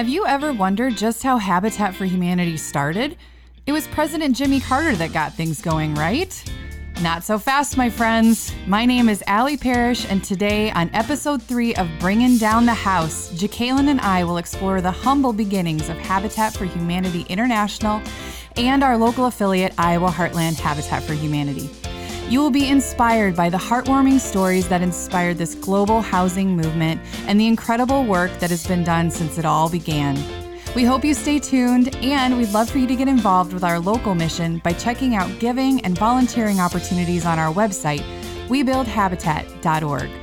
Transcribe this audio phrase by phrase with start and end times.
[0.00, 3.18] Have you ever wondered just how Habitat for Humanity started?
[3.66, 6.42] It was President Jimmy Carter that got things going, right?
[7.02, 8.50] Not so fast, my friends.
[8.66, 13.30] My name is Allie Parrish, and today on episode three of Bringing Down the House,
[13.34, 18.00] Jacqueline and I will explore the humble beginnings of Habitat for Humanity International
[18.56, 21.68] and our local affiliate, Iowa Heartland Habitat for Humanity.
[22.30, 27.40] You will be inspired by the heartwarming stories that inspired this global housing movement and
[27.40, 30.16] the incredible work that has been done since it all began.
[30.76, 33.80] We hope you stay tuned, and we'd love for you to get involved with our
[33.80, 38.04] local mission by checking out giving and volunteering opportunities on our website,
[38.46, 40.19] webuildhabitat.org.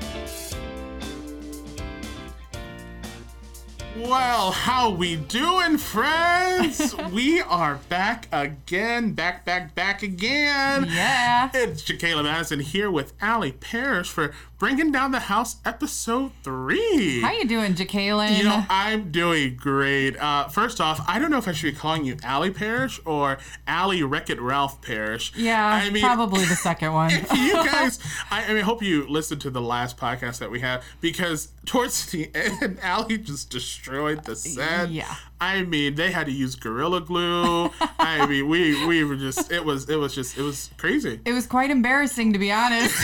[3.97, 6.95] Well, how we doing, friends?
[7.11, 10.85] we are back again, back, back, back again.
[10.87, 11.49] Yeah.
[11.51, 17.21] It's Jacqueline Madison here with Allie Parrish for Bringing Down the House episode three.
[17.21, 18.33] How you doing, Jacqueline?
[18.33, 20.17] You know, I'm doing great.
[20.17, 23.37] Uh, first off, I don't know if I should be calling you Allie Parrish or
[23.67, 25.31] Allie Wreck It Ralph Parrish.
[25.35, 27.11] yeah, I mean, probably the second one.
[27.11, 27.99] you guys,
[28.31, 31.49] I, I mean, I hope you listened to the last podcast that we had because
[31.67, 34.89] towards the end, Allie just destroyed the set.
[34.89, 35.13] Yeah.
[35.39, 37.69] I mean, they had to use gorilla glue.
[37.99, 41.19] I mean, we we were just it was it was just it was crazy.
[41.25, 42.95] it was quite embarrassing, to be honest.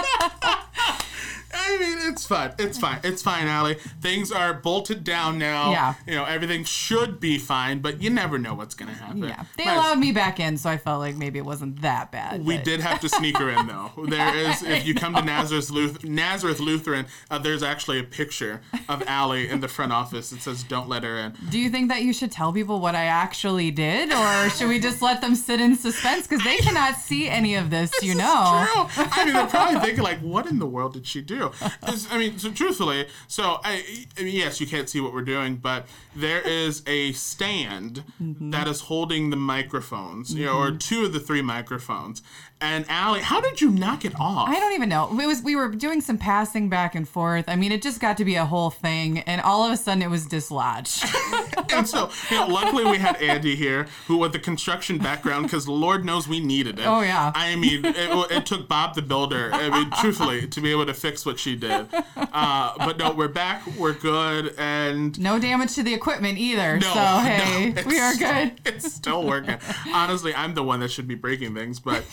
[1.52, 2.52] I mean, it's fine.
[2.58, 3.00] It's fine.
[3.04, 3.74] It's fine, Allie.
[4.00, 5.70] Things are bolted down now.
[5.72, 5.94] Yeah.
[6.06, 9.18] You know, everything should be fine, but you never know what's gonna happen.
[9.24, 12.10] yeah, they But- allowed me back in, so I felt like maybe it wasn't that
[12.12, 12.44] bad.
[12.44, 13.90] We but- did have to sneak her in though.
[14.10, 18.60] There is, if you come to Nazareth, Luth- Nazareth Lutheran, uh, there's actually a picture
[18.88, 20.32] of Allie in the front office.
[20.32, 22.94] It says, "Don't let her in." Do you think that you should tell people what
[22.94, 26.96] I actually did, or should we just let them sit in suspense because they cannot
[26.96, 27.90] see any of this?
[28.02, 28.66] you know.
[28.72, 29.04] True.
[29.12, 31.52] I mean, they're probably thinking like, "What in the world did she do?"
[32.10, 35.56] I mean, so truthfully, so I, I mean, yes, you can't see what we're doing,
[35.56, 38.50] but there is a stand Mm-hmm.
[38.50, 42.22] that is holding the microphones, you know, or two of the three microphones.
[42.62, 44.48] And Allie, how did you knock it off?
[44.48, 45.08] I don't even know.
[45.18, 47.46] It was we were doing some passing back and forth.
[47.48, 50.02] I mean, it just got to be a whole thing, and all of a sudden
[50.02, 51.04] it was dislodged.
[51.72, 55.66] and so, you know, luckily we had Andy here, who with the construction background, because
[55.68, 56.86] Lord knows we needed it.
[56.86, 57.32] Oh, yeah.
[57.34, 59.50] I mean, it, it took Bob the Builder.
[59.54, 61.86] I mean, truthfully, to be able to fix what she did.
[62.16, 63.66] Uh, but no, we're back.
[63.78, 66.78] We're good, and No damage to the equipment either.
[66.78, 68.60] no, so hey, no, we are good.
[68.66, 69.56] It's still working.
[69.94, 72.04] Honestly, I'm the one that should be breaking things, but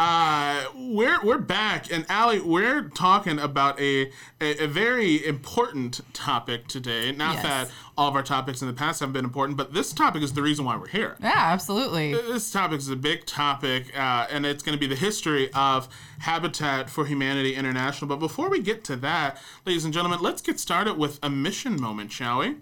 [0.00, 6.66] uh, we're we're back, and Allie, we're talking about a a, a very important topic
[6.68, 7.12] today.
[7.12, 7.42] Not Yes.
[7.42, 10.32] that all of our topics in the past have been important, but this topic is
[10.32, 11.16] the reason why we're here.
[11.20, 12.14] Yeah, absolutely.
[12.14, 15.86] This topic is a big topic, uh, and it's going to be the history of
[16.20, 18.08] Habitat for Humanity International.
[18.08, 21.78] But before we get to that, ladies and gentlemen, let's get started with a mission
[21.78, 22.56] moment, shall we?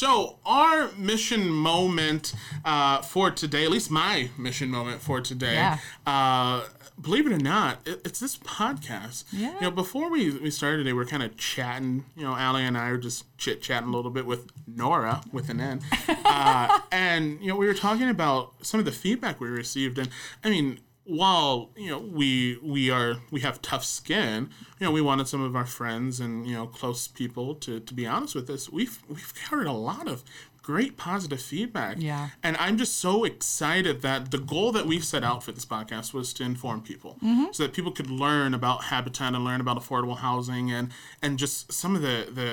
[0.00, 2.32] So, our mission moment
[2.64, 5.76] uh, for today, at least my mission moment for today, Yeah.
[6.06, 6.64] uh,
[6.98, 9.24] believe it or not, it, it's this podcast.
[9.30, 9.52] Yeah.
[9.56, 12.06] You know, before we, we started today, we are kind of chatting.
[12.16, 15.50] You know, Allie and I were just chit chatting a little bit with Nora with
[15.50, 15.82] an N.
[16.24, 19.98] uh, and, you know, we were talking about some of the feedback we received.
[19.98, 20.08] And,
[20.42, 24.48] I mean, while you know we we are we have tough skin
[24.78, 27.94] you know we wanted some of our friends and you know close people to to
[27.94, 28.70] be honest with us.
[28.70, 30.22] We've we've heard a lot of
[30.70, 31.94] great positive feedback.
[31.98, 32.28] Yeah.
[32.46, 36.08] and i'm just so excited that the goal that we've set out for this podcast
[36.18, 37.12] was to inform people.
[37.24, 37.46] Mm-hmm.
[37.52, 40.86] So that people could learn about habitat and learn about affordable housing and
[41.24, 42.50] and just some of the the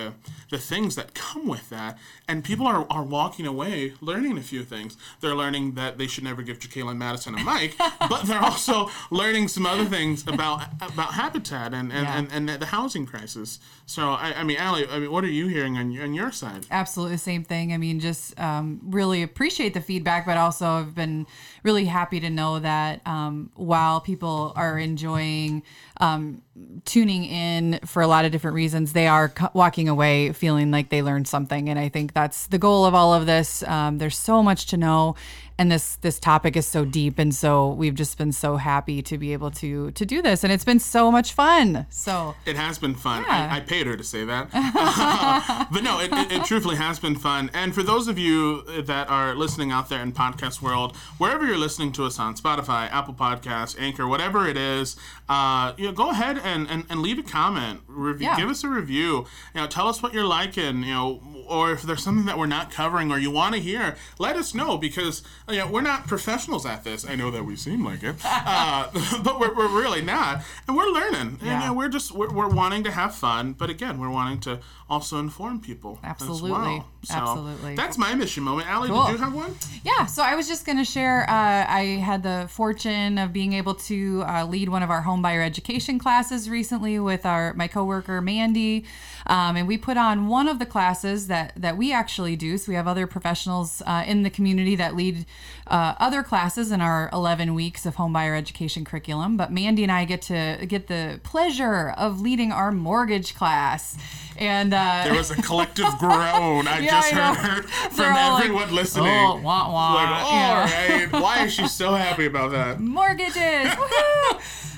[0.54, 1.94] the things that come with that.
[2.30, 3.76] And people are, are walking away
[4.10, 4.92] learning a few things.
[5.22, 7.72] They're learning that they should never give Jacqueline Madison a mic
[8.14, 8.90] but they're also
[9.22, 10.58] learning some other things about
[10.92, 12.18] about habitat and and, Yeah.
[12.18, 13.50] and, and the housing crisis.
[13.96, 16.32] So I, I mean Allie I mean what are you hearing on your, on your
[16.42, 16.62] side?
[16.82, 17.66] Absolutely the same thing.
[17.76, 18.07] I mean, just
[18.38, 21.26] um, really appreciate the feedback, but also I've been
[21.64, 25.64] really happy to know that um, while people are enjoying
[26.00, 26.42] um,
[26.86, 30.90] tuning in for a lot of different reasons, they are co- walking away feeling like
[30.90, 31.70] they learned something.
[31.70, 33.64] And I think that's the goal of all of this.
[33.64, 35.16] Um, there's so much to know.
[35.60, 39.18] And this this topic is so deep, and so we've just been so happy to
[39.18, 41.88] be able to to do this, and it's been so much fun.
[41.90, 43.24] So It has been fun.
[43.24, 43.50] Yeah.
[43.52, 44.52] I, I paid her to say that.
[45.72, 47.50] but no, it, it, it truthfully has been fun.
[47.54, 51.58] And for those of you that are listening out there in podcast world, wherever you're
[51.58, 54.96] listening to us on Spotify, Apple Podcasts, Anchor, whatever it is,
[55.28, 57.82] uh, you know, go ahead and, and, and leave a comment.
[57.88, 58.38] Review, Yeah.
[58.38, 59.26] Give us a review.
[59.56, 60.84] You know, tell us what you're liking.
[60.84, 63.96] You know, or if there's something that we're not covering or you want to hear,
[64.20, 67.08] let us know because you know we're not professionals at this.
[67.08, 68.90] I know that we seem like it, uh,
[69.24, 71.40] but we're, we're really not, and we're learning.
[71.42, 71.54] Yeah.
[71.54, 74.40] And you know, we're just we're, we're wanting to have fun, but again, we're wanting
[74.42, 74.60] to
[74.90, 76.00] also inform people.
[76.04, 76.52] Absolutely.
[76.52, 76.88] As well.
[77.04, 77.76] So Absolutely.
[77.76, 78.70] That's my mission moment.
[78.70, 79.06] Allie, Cool.
[79.06, 79.56] did you have one?
[79.84, 81.30] Yeah, so I was just going to share.
[81.30, 85.22] Uh, I had the fortune of being able to uh, lead one of our home
[85.22, 88.86] buyer education classes recently with our my coworker Mandy,
[89.28, 92.58] um, and we put on one of the classes that that we actually do.
[92.58, 95.26] So we have other professionals uh, in the community that lead
[95.68, 99.38] uh, other classes in our 11 weeks of home buyer education curriculum.
[99.38, 103.98] But Mandy and I get to get the pleasure of leading our mortgage class,
[104.38, 106.68] and uh, There was a collective groan.
[106.68, 109.08] I Yeah, just I heard from all like, everyone listening.
[109.08, 110.98] "Oh, wah, wah." Like, all Yeah.
[111.12, 111.12] right.
[111.12, 112.80] Why is she so happy about that?
[112.98, 113.74] mortgages.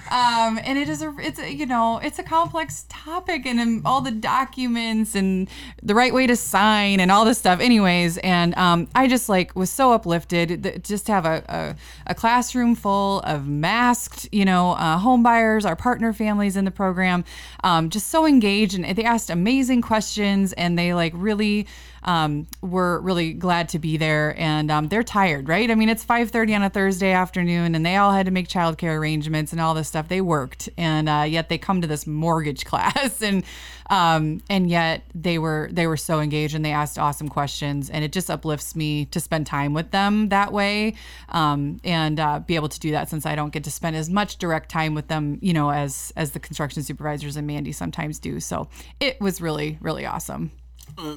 [0.09, 3.81] Um, and it is a it's a, you know it's a complex topic and um,
[3.85, 5.47] all the documents and
[5.83, 7.59] the right way to sign and all this stuff.
[7.59, 12.11] Anyways, and um, I just like was so uplifted th- just to have a, a,
[12.11, 16.71] a classroom full of masked you know uh, home buyers, our partner families in the
[16.71, 17.23] program,
[17.63, 21.67] um, just so engaged and they asked amazing questions and they like really
[22.03, 25.69] um, were really glad to be there and um, they're tired right?
[25.69, 28.97] I mean it's 5.30 on a thursday afternoon and they all had to make childcare
[28.97, 30.07] arrangements and all this stuff.
[30.07, 33.43] They worked and uh, yet they come to this mortgage class and
[33.89, 38.03] um, and yet they were they were so engaged and they asked awesome questions and
[38.03, 40.93] it just uplifts me to spend time with them that way
[41.29, 44.07] um, and uh, be able to do that since i don't get to spend as
[44.07, 48.19] much direct time with them you know as as the construction supervisors and mandy sometimes
[48.19, 48.39] do.
[48.39, 48.67] So
[48.99, 50.51] it was really really awesome
[50.97, 51.15] Uh,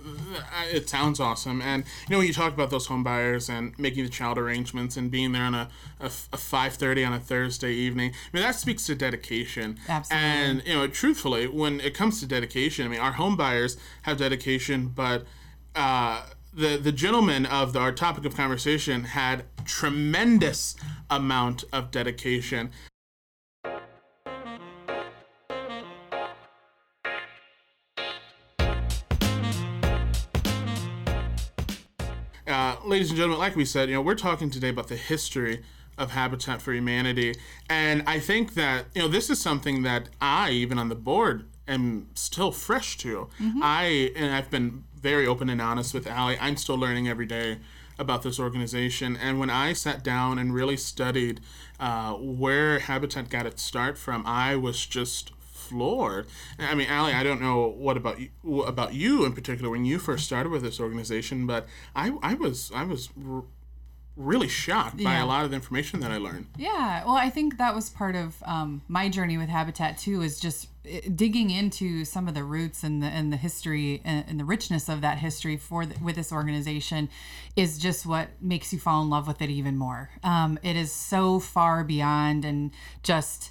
[0.71, 1.61] It sounds awesome.
[1.61, 4.97] And you know, when you talk about those home buyers and making the child arrangements
[4.97, 5.69] and being there on a,
[6.01, 9.79] a, a 5.30 on a Thursday evening, I mean, that speaks to dedication.
[9.89, 10.29] Absolutely.
[10.29, 14.19] And, you know, truthfully, when it comes to dedication, I mean, our home buyers have
[14.19, 15.25] dedication, but
[15.75, 20.77] uh, the, the gentleman of the, our topic of conversation had tremendous
[21.11, 22.71] amount of dedication.
[32.85, 35.63] Ladies and gentlemen, like we said, you know, we're talking today about the history
[35.99, 37.35] of Habitat for Humanity,
[37.69, 41.47] and I think that you know this is something that I, even on the board,
[41.69, 43.29] am still fresh to.
[43.63, 46.39] I and I've been very open and honest with Allie.
[46.41, 47.59] I'm still learning every day
[47.99, 51.41] about this organization, and when I sat down and really studied
[51.79, 55.31] uh, where Habitat got its start from, I was just
[55.73, 56.27] floored.
[56.59, 59.99] I mean, Allie, I don't know what about you, about you in particular when you
[59.99, 61.67] first started with this organization, but
[61.97, 63.45] I, I was I was r-
[64.15, 65.25] really shocked by Yeah.
[65.25, 66.47] a lot of the information that I learned.
[66.59, 70.39] Yeah, well, I think that was part of um, my journey with Habitat too, is
[70.39, 74.39] just uh, digging into some of the roots and the and the history and, and
[74.39, 77.09] the richness of that history for the, with this organization,
[77.57, 80.11] is just what makes you fall in love with it even more.
[80.23, 82.71] Um, it is so far beyond and
[83.03, 83.51] just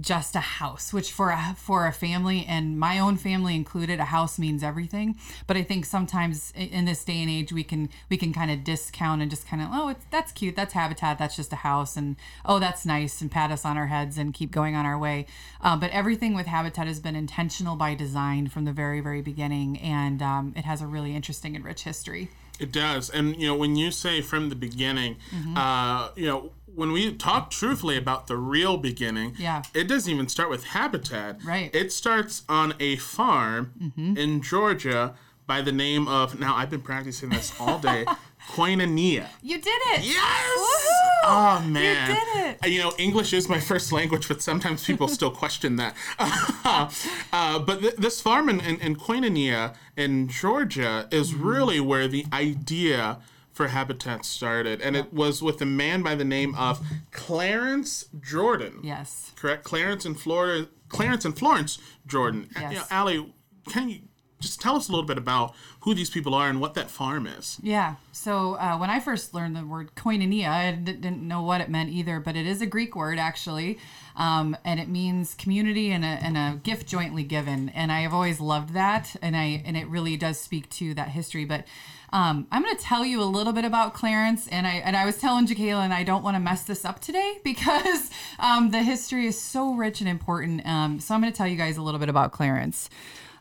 [0.00, 4.04] just a house which for a for a family and my own family included a
[4.04, 5.16] house means everything.
[5.46, 8.62] But i think sometimes in this day and age we can we can kind of
[8.64, 11.96] discount and just kind of oh it's that's cute that's habitat that's just a house
[11.96, 14.98] and oh that's nice and pat us on our heads and keep going on our
[14.98, 15.26] way.
[15.60, 19.78] Uh, but everything with habitat has been intentional by design from the very very beginning
[19.78, 22.28] and um, it has a really interesting and rich history.
[22.60, 25.56] It does, and you know when you say from the beginning, Mm-hmm.
[25.56, 29.62] uh, you know when we talk truthfully about the real beginning, Yeah.
[29.74, 31.42] it doesn't even start with Habitat.
[31.44, 31.74] Right.
[31.74, 34.16] It starts on a farm Mm-hmm.
[34.16, 35.14] in Georgia
[35.46, 38.04] by the name of now I've been practicing this all day,
[38.52, 39.26] Koinonia.
[39.42, 40.58] you did it Yes.
[40.58, 41.30] Woohoo!
[41.30, 42.58] Oh man, You did it.
[42.64, 45.94] Uh, You know, English is my first language, but sometimes people still question that.
[46.64, 51.46] uh, but th- this farm in, in, in Koinonia in Georgia is Mm-hmm.
[51.48, 53.18] really where the idea
[53.58, 58.78] for Habitat started, and it was with a man by the name of Clarence Jordan.
[58.84, 62.48] yes Correct, Clarence and Florida, Clarence and Florence Jordan.
[62.54, 62.72] Yes.
[62.72, 63.34] You know, Allie,
[63.68, 63.98] can you
[64.38, 67.26] just tell us a little bit about who these people are and what that farm
[67.26, 67.58] is?
[67.60, 67.96] Yeah.
[68.12, 71.68] So uh, when I first learned the word koinonia, I d- didn't know what it
[71.68, 73.80] meant either, but it is a Greek word actually,
[74.14, 77.70] um, and it means community and a, and a gift jointly given.
[77.70, 81.08] And I have always loved that, and I and it really does speak to that
[81.08, 81.44] history.
[81.44, 81.64] But
[82.12, 85.04] um, I'm going to tell you a little bit about Clarence, and I and I
[85.04, 89.26] was telling Jacqueline I don't want to mess this up today because um, the history
[89.26, 90.66] is so rich and important.
[90.66, 92.88] Um, so I'm going to tell you guys a little bit about Clarence.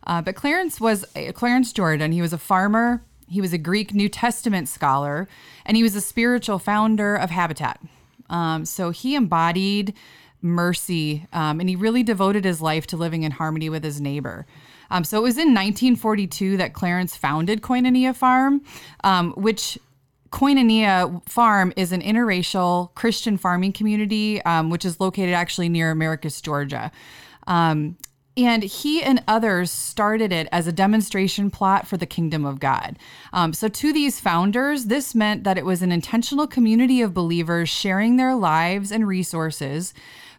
[0.05, 2.11] Uh, but Clarence was Clarence Jordan.
[2.11, 3.03] He was a farmer.
[3.29, 5.27] He was a Greek New Testament scholar,
[5.65, 7.81] and he was a spiritual founder of Habitat.
[8.29, 9.93] Um, so he embodied
[10.41, 14.45] mercy, um, and he really devoted his life to living in harmony with his neighbor.
[14.89, 18.61] Um, so it was in 1942 that Clarence founded Koinonia Farm,
[19.03, 19.77] um, which
[20.31, 26.41] Koinonia Farm is an interracial Christian farming community, um, which is located actually near Americus,
[26.41, 26.91] Georgia.
[27.47, 27.97] Um,
[28.37, 32.99] and he and others started it as a demonstration plot for the kingdom of God.
[33.33, 37.67] Um, so, to these founders, this meant that it was an intentional community of believers
[37.67, 39.93] sharing their lives and resources,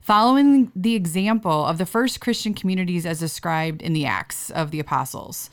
[0.09, 4.81] following the example of the first Christian communities as described in the Acts of the
[4.81, 5.51] Apostles.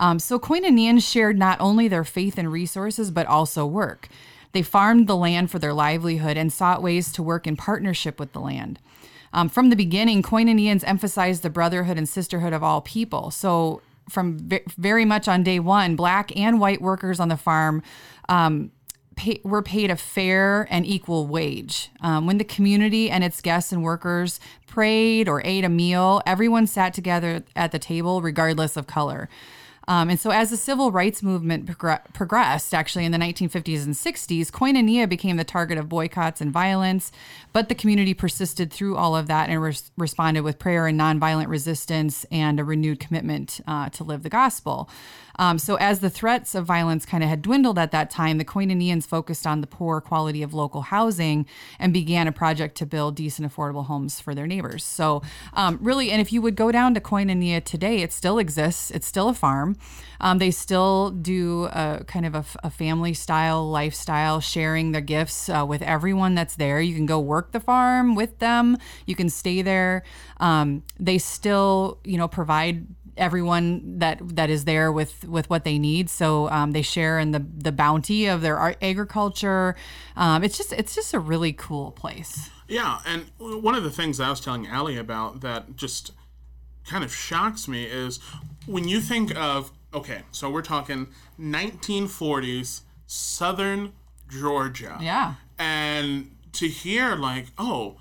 [0.00, 4.08] Um, so, Koinonians shared not only their faith and resources, but also work.
[4.52, 8.32] They farmed the land for their livelihood and sought ways to work in partnership with
[8.32, 8.78] the land.
[9.34, 13.30] Um, from the beginning, Koinonians emphasized the brotherhood and sisterhood of all people.
[13.30, 17.82] So, from v- very much on day one, black and white workers on the farm
[18.30, 18.70] um,
[19.18, 21.90] pay, were paid a fair and equal wage.
[22.00, 26.66] Um, when the community and its guests and workers prayed or ate a meal, everyone
[26.66, 29.28] sat together at the table, regardless of color.
[29.88, 33.94] Um, and so, as the civil rights movement progr- progressed, actually in the 1950s and
[33.94, 37.10] 60s, Koinonia became the target of boycotts and violence.
[37.54, 41.48] But the community persisted through all of that and res- responded with prayer and nonviolent
[41.48, 44.90] resistance and a renewed commitment uh, to live the gospel.
[45.38, 48.44] Um, so, as the threats of violence kind of had dwindled at that time, the
[48.44, 51.46] Koinonians focused on the poor quality of local housing
[51.78, 54.84] and began a project to build decent, affordable homes for their neighbors.
[54.84, 55.22] So,
[55.54, 58.90] um, really, and if you would go down to Koinonia today, it still exists.
[58.90, 59.77] It's still a farm.
[60.20, 65.48] Um, they still do a kind of a, a, family style lifestyle, sharing their gifts
[65.48, 66.80] uh, with everyone that's there.
[66.80, 68.78] You can go work the farm with them.
[69.06, 70.02] You can stay there.
[70.38, 72.86] Um, they still, you know, provide
[73.18, 76.08] everyone that that is there with with what they need.
[76.08, 79.76] So um, they share in the the bounty of their agriculture.
[80.16, 82.50] Um, it's just it's just a really cool place.
[82.68, 86.12] Yeah, and one of the things I was telling Allie about that just
[86.88, 88.18] kind of shocks me is
[88.66, 91.08] when you think of okay, so we're talking
[91.40, 93.92] 1940s Southern
[94.28, 94.98] Georgia.
[95.00, 97.96] Yeah, and to hear like oh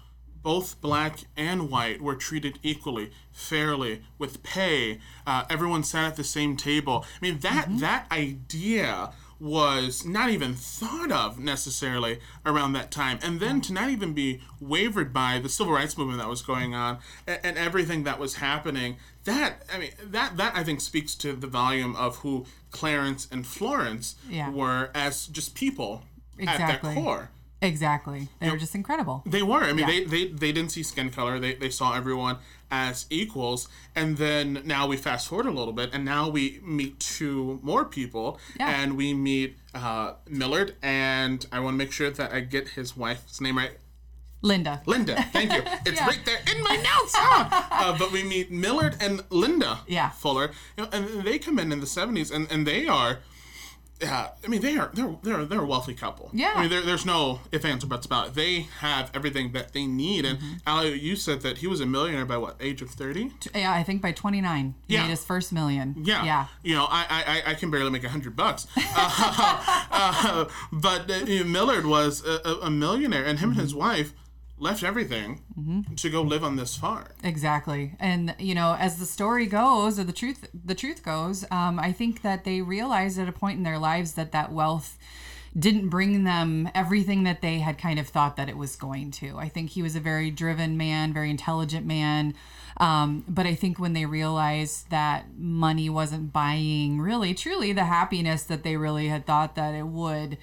[0.47, 4.99] both black and white were treated equally, fairly, with pay.
[5.25, 7.05] Uh, everyone sat at the same table.
[7.05, 7.79] I mean, that mm-hmm.
[7.79, 13.19] that idea was not even thought of necessarily around that time.
[13.21, 16.73] And then to not even be wavered by the civil rights movement that was going
[16.73, 21.15] on and, and, everything that was happening, that I mean that that I think speaks
[21.15, 24.49] to the volume of who Clarence and Florence yeah.
[24.49, 26.03] were as just people
[26.37, 26.89] exactly.
[26.89, 27.29] at their core.
[27.61, 28.27] Exactly.
[28.39, 29.23] They were just incredible.
[29.25, 29.63] They were.
[29.63, 29.87] I mean, yeah.
[29.87, 31.39] they, they they didn't see skin color.
[31.39, 32.37] They, they saw everyone
[32.71, 33.67] as equals.
[33.95, 37.85] And then now we fast forward a little bit, and now we meet two more
[37.85, 38.69] people, yeah.
[38.69, 42.95] and we meet uh, Millard, and I want to make sure that I get his
[42.95, 43.71] wife's name right.
[44.41, 44.81] Linda.
[44.85, 45.63] Linda, thank you.
[45.85, 46.07] It's yeah.
[46.07, 47.13] right there in my notes.
[47.17, 50.09] uh, but we meet Millard and Linda yeah.
[50.11, 53.19] Fuller, you know, and they come in in the 70s, and, and they are
[54.01, 56.29] yeah, I mean they are they're they're they're a wealthy couple.
[56.33, 58.33] Yeah, I mean there, there's no if ands or buts about it.
[58.35, 60.25] They have everything that they need.
[60.25, 60.53] And mm-hmm.
[60.67, 63.31] Allie, you said that he was a millionaire by what age of thirty?
[63.55, 65.03] Yeah, I think by twenty nine he yeah.
[65.03, 65.95] made his first million.
[65.97, 66.47] Yeah, yeah.
[66.63, 71.43] You know, I I, I can barely make a hundred bucks, uh, uh, but uh,
[71.45, 73.59] Millard was a, a millionaire, and him mm-hmm.
[73.59, 74.13] and his wife
[74.59, 75.93] left everything mm-hmm.
[75.95, 77.07] to go live on this farm.
[77.23, 81.79] Exactly, and you know, as the story goes, or the truth, the truth goes, um,
[81.79, 84.97] I think that they realized at a point in their lives that that wealth
[85.57, 89.37] didn't bring them everything that they had kind of thought that it was going to.
[89.37, 92.35] I think he was a very driven man, very intelligent man.
[92.79, 98.43] Um, but I think when they realized that money wasn't buying really, truly the happiness
[98.43, 100.37] that they really had thought that it would,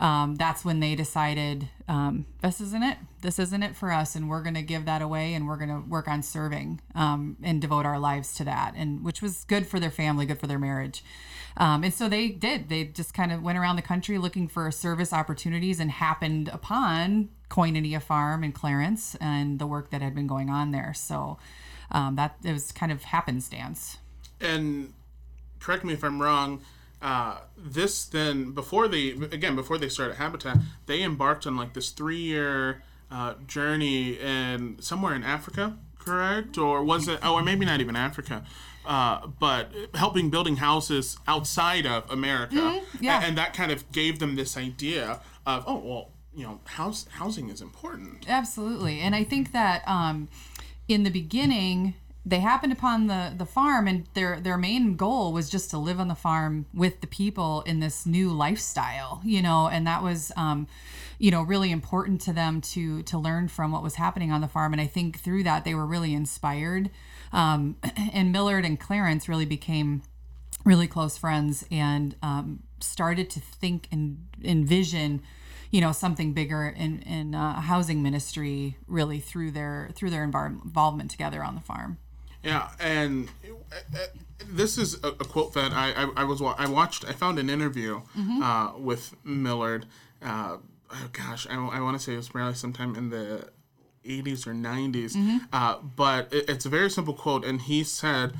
[0.00, 2.96] um, that's when they decided um, this isn't it.
[3.20, 5.68] This isn't it for us, and we're going to give that away, and we're going
[5.68, 9.66] to work on serving um, and devote our lives to that, and which was good
[9.66, 11.04] for their family, good for their marriage.
[11.58, 12.70] Um, and so they did.
[12.70, 17.28] They just kind of went around the country looking for service opportunities, and happened upon
[17.50, 20.94] Koinonia Farm in Clarence and the work that had been going on there.
[20.94, 21.38] So
[21.90, 23.98] um, that it was kind of happenstance.
[24.40, 24.94] And
[25.58, 26.62] correct me if I'm wrong
[27.02, 31.90] uh, this then before they again before they started Habitat, they embarked on like this
[31.90, 36.58] three year uh, journey in somewhere in Africa, correct?
[36.58, 37.18] Or was it?
[37.22, 38.44] Oh, or maybe not even Africa.
[38.84, 43.04] Uh, but helping building houses outside of America, mm-hmm.
[43.04, 43.16] yeah.
[43.16, 47.06] and, and that kind of gave them this idea of oh well, you know, house
[47.12, 48.26] housing is important.
[48.28, 50.28] Absolutely, and I think that um,
[50.88, 51.94] in the beginning
[52.30, 56.00] they happened upon the the farm and their their main goal was just to live
[56.00, 60.32] on the farm with the people in this new lifestyle you know and that was
[60.36, 60.66] um
[61.20, 64.48] you know really important to them to to learn from what was happening on the
[64.48, 64.72] farm.
[64.72, 66.90] And i think through that they were really inspired.
[67.32, 67.76] Um,
[68.12, 70.02] and millard and clarence really became
[70.64, 75.22] really close friends and um, started to think and envision
[75.70, 81.10] you know something bigger in in uh, housing ministry really through their through their involvement
[81.10, 81.98] together on the farm
[82.42, 83.28] Yeah, and
[83.72, 83.98] uh,
[84.48, 87.04] this is a, quote that I, I, I was wa- I watched.
[87.04, 88.00] I found an interview
[88.42, 89.86] uh, with Millard.
[90.22, 90.56] Uh,
[90.90, 93.48] oh gosh, I, I want to say it was probably sometime in the
[94.06, 95.14] 80s or 90s.
[95.52, 98.32] Uh, but it, it's a very simple quote, and he said,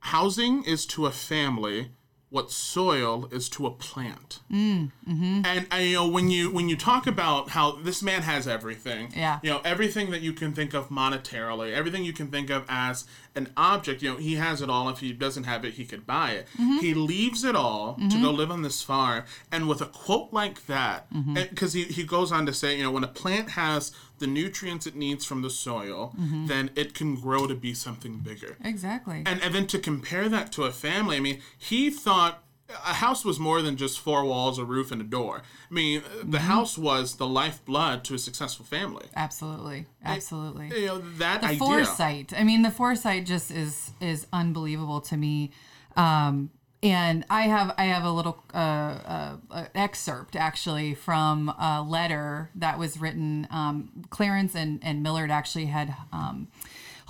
[0.00, 1.90] "Housing is to a family."
[2.30, 5.40] What soil is to a plant, mm, mm-hmm.
[5.46, 9.10] and I, you know when you when you talk about how this man has everything,
[9.16, 9.38] Yeah.
[9.42, 13.06] you know everything that you can think of monetarily everything you can think of as
[13.34, 14.90] an object you know he has it all.
[14.90, 16.48] If he doesn't have it he could buy it.
[16.80, 19.24] He leaves it all to go live on this farm.
[19.50, 21.06] And with a quote like that
[21.50, 24.86] because he, he goes on to say you know when a plant has the nutrients
[24.86, 26.46] it needs from the soil mm-hmm.
[26.46, 28.56] then it can grow to be something bigger.
[28.64, 29.22] Exactly.
[29.26, 33.24] And, and then to compare that to a family, I mean, he thought a house
[33.24, 35.42] was more than just four walls, a roof, and a door.
[35.70, 36.36] I mean, uh, the mm-hmm.
[36.36, 39.06] house was the lifeblood to a successful family.
[39.16, 39.86] absolutely.
[40.04, 40.68] Absolutely.
[40.78, 41.58] You know, that the idea.
[41.58, 42.32] foresight.
[42.36, 45.52] I mean the foresight just is is unbelievable to me.
[45.96, 46.50] Um
[46.82, 52.50] and i have i have a little uh, uh, uh, excerpt actually from a letter
[52.54, 56.48] that was written um, clarence and, and millard actually had um,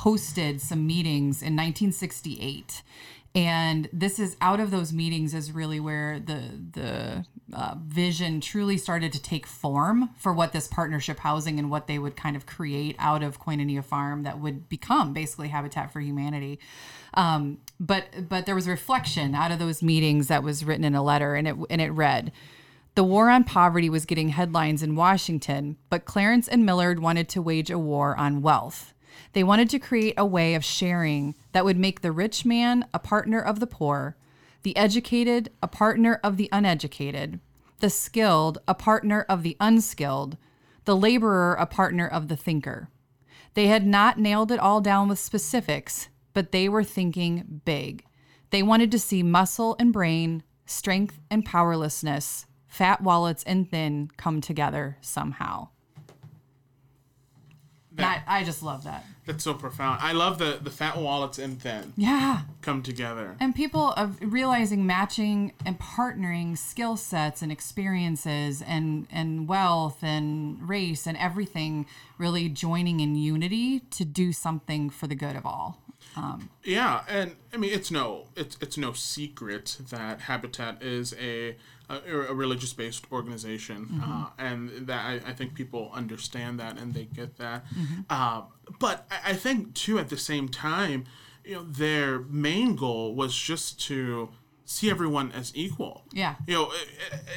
[0.01, 2.83] hosted some meetings in 1968
[3.35, 8.77] and this is out of those meetings is really where the the uh, vision truly
[8.77, 12.47] started to take form for what this partnership housing and what they would kind of
[12.47, 16.59] create out of Koinonia Farm that would become basically Habitat for Humanity.
[17.15, 21.03] Um, but but there was reflection out of those meetings that was written in a
[21.03, 22.33] letter, and it and it read.
[22.95, 27.43] The war on poverty was getting headlines in Washington, but Clarence and Millard wanted to
[27.43, 28.93] wage a war on wealth.
[29.35, 32.99] They wanted to create a way of sharing that would make the rich man a
[32.99, 34.17] partner of the poor,
[34.63, 37.39] the educated a partner of the uneducated,
[37.81, 40.37] the skilled a partner of the unskilled,
[40.85, 42.89] the laborer a partner of the thinker.
[43.55, 46.09] They had not nailed it all down with specifics,
[46.39, 48.05] but they were thinking big.
[48.51, 54.41] They wanted to see muscle and brain, strength and powerlessness, fat wallets and thin come
[54.41, 55.71] together somehow.
[57.91, 59.05] That, I just love that.
[59.27, 59.99] That's so profound.
[60.01, 62.43] I love the the fat wallets and thin Yeah.
[62.63, 63.35] come together.
[63.41, 70.69] And people of realizing matching and partnering skill sets and experiences and and wealth and
[70.69, 75.83] race and everything really joining in unity to do something for the good of all.
[76.65, 81.57] Yeah, and I mean it's no it's it's no secret that Habitat is a
[81.89, 81.97] a,
[82.29, 87.05] a religious based organization, uh, and that I, I think people understand that and they
[87.05, 87.65] get that.
[88.11, 88.43] Uh,
[88.79, 91.05] but I, I think too at the same time,
[91.45, 94.29] you know, their main goal was just to
[94.67, 96.05] see everyone as equal.
[96.13, 96.35] Yeah.
[96.47, 96.73] You know,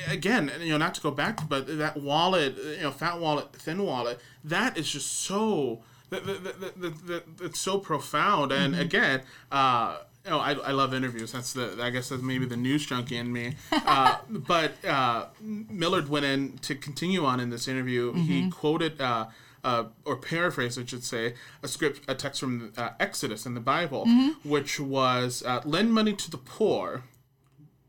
[0.10, 3.84] again, you know, not to go back, but that wallet, you know, fat wallet, thin
[3.84, 8.52] wallet, that is just so that, that, that, that, that's so profound.
[8.52, 9.22] And again,
[9.52, 11.32] uh, you know, I, I love interviews.
[11.32, 13.56] That's the I guess that's maybe the news junkie in me.
[13.84, 18.14] Uh, but uh, Millard went in to continue on in this interview.
[18.14, 19.02] He quoted.
[19.02, 19.28] Uh,
[19.64, 23.60] uh, or paraphrase, I should say, a script, a text from uh, Exodus in the
[23.60, 24.06] Bible,
[24.44, 27.04] which was uh, lend money to the poor,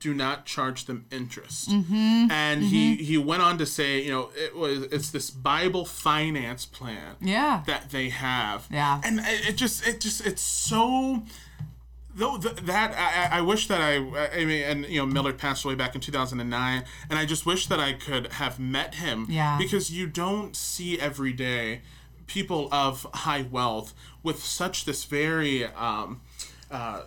[0.03, 1.71] do not charge them interest.
[1.71, 6.67] And he he went on to say, you know, it was it's this Bible finance
[6.67, 7.63] plan Yeah.
[7.67, 8.67] that they have.
[8.71, 9.01] Yeah.
[9.05, 11.23] And it it just it just it's so
[12.15, 12.93] though th- that
[13.33, 13.95] I, I wish that I
[14.41, 17.67] I mean and you know Millard passed away back in 2009 and I just wish
[17.69, 19.57] that I could have met him Yeah.
[19.57, 21.81] because you don't see every day
[22.27, 26.21] people of high wealth with such this very um
[26.71, 27.03] uh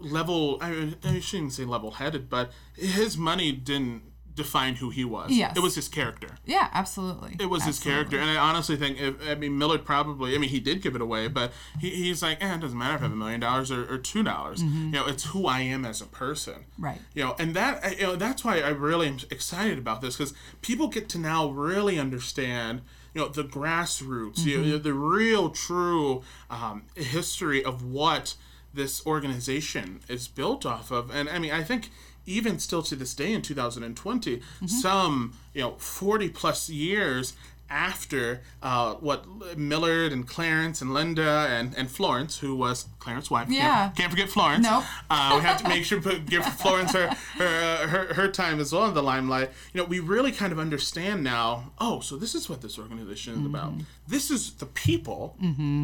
[0.00, 5.30] level I, I shouldn't say level headed but his money didn't define who he was
[5.30, 5.54] Yes.
[5.56, 7.36] it was his character Yeah, absolutely.
[7.38, 10.48] it was his character, and I honestly think, if, I mean, Millard probably, I mean,
[10.50, 13.04] he did give it away, but he, he's like, eh, it doesn't matter if I
[13.04, 14.62] have a million dollars or, or two dollars.
[14.62, 16.64] You know, it's who I am as a person.
[16.78, 17.00] Right.
[17.12, 20.32] You know, and that, you know, that's why I really am excited about this because
[20.62, 22.80] people get to now really understand,
[23.12, 28.36] you know, the grassroots, you know, the real, true um, history of what
[28.72, 31.10] this organization is built off of.
[31.14, 31.90] And I mean, I think
[32.26, 34.66] even still to this day in 2020, mm-hmm.
[34.66, 37.34] some, you know, 40 plus years
[37.70, 43.48] after uh, what Millard and Clarence and Linda and, and Florence, who was Clarence's wife.
[43.48, 43.84] Yeah.
[43.84, 44.66] Can't, can't forget Florence.
[44.66, 44.84] Nope.
[45.08, 48.60] Uh, we have to make sure to give Florence her her, uh, her her time
[48.60, 49.50] as well in the limelight.
[49.72, 51.72] You know, we really kind of understand now.
[51.78, 53.72] Oh, so this is what this organization is about.
[54.06, 55.36] This is the people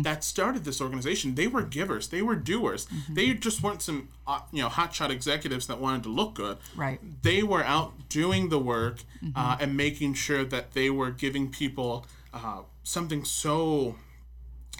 [0.02, 1.36] that started this organization.
[1.36, 2.08] They were givers.
[2.08, 2.88] They were doers.
[3.08, 6.58] They just weren't some uh, you know hotshot executives that wanted to look good.
[6.74, 7.00] Right.
[7.22, 9.02] They were out doing the work
[9.34, 13.96] uh, and making sure that they were giving people uh, something so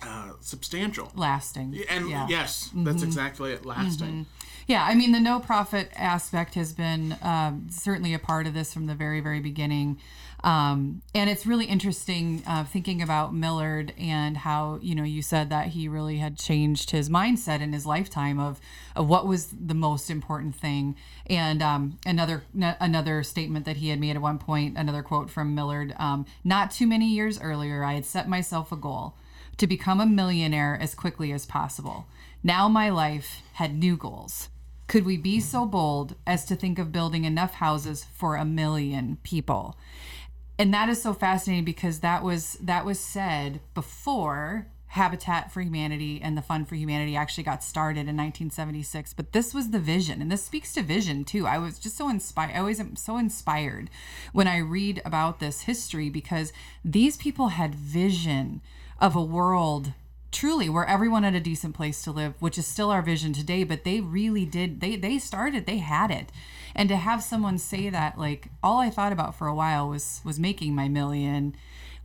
[0.03, 1.13] uh, substantial.
[1.15, 1.83] Lasting.
[1.89, 2.27] And yeah.
[2.29, 3.65] yes, that's exactly it.
[3.65, 4.27] Lasting.
[4.67, 8.75] Yeah, I mean, the no profit aspect has been um, certainly a part of this
[8.75, 10.01] from the very, very beginning.
[10.47, 15.51] Um, and it's really interesting uh, thinking about Millard and how, you know, you said
[15.51, 18.61] that he really had changed his mindset in his lifetime of,
[18.95, 20.95] of what was the most important thing.
[21.27, 25.31] And um, another n- another statement that he had made at one point, another quote
[25.31, 29.15] from Millard, um, not too many years earlier, I had set myself a goal
[29.57, 32.07] to become a millionaire as quickly as possible.
[32.45, 34.49] Now my life had new goals.
[34.87, 39.19] Could we be so bold as to think of building enough houses for a million
[39.25, 39.77] people?
[40.59, 46.21] And that is so fascinating because that was that was said before Habitat for Humanity
[46.23, 49.13] and the Fund for Humanity actually got started in 1976.
[49.13, 51.47] But this was the vision, and this speaks to vision too.
[51.47, 52.55] I was just so inspired.
[52.55, 53.91] I always am so inspired
[54.33, 58.63] when I read about this history because these people had vision
[58.99, 59.93] of a world
[60.37, 63.65] truly where everyone had a decent place to live which is still our vision today
[63.65, 66.31] but they really did they they started they had it.
[66.75, 70.21] And to have someone say that like all i thought about for a while was
[70.25, 71.57] was making my million.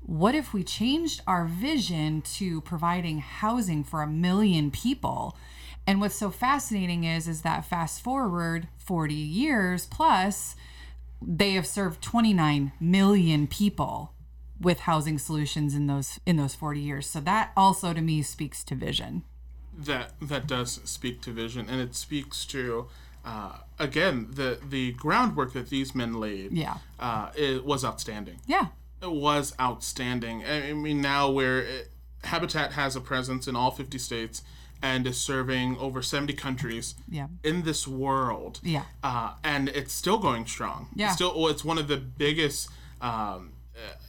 [0.05, 5.35] What if we changed our vision to providing housing for a million people?
[5.85, 10.55] And what's so fascinating is is that fast forward 40 years plus
[11.21, 14.13] they have served 29 million people
[14.61, 17.07] with housing solutions in those in those 40 years.
[17.07, 19.23] So that also to me speaks to vision.
[19.77, 22.87] That that does speak to vision, and it speaks to
[23.25, 26.51] uh, again the the groundwork that these men laid.
[26.51, 26.77] Yeah.
[26.99, 28.37] uh, it was outstanding.
[28.45, 28.67] Yeah.
[29.01, 30.43] It was outstanding.
[30.45, 31.89] I mean, now where it,
[32.23, 34.43] Habitat has a presence in all 50 states
[34.83, 37.27] and is serving over 70 countries Yeah.
[37.43, 38.59] in this world.
[38.63, 38.83] Yeah.
[39.03, 40.89] Uh, and it's still going strong.
[40.95, 41.07] Yeah.
[41.07, 42.69] It's still, it's one of the biggest
[42.99, 43.39] um, uh,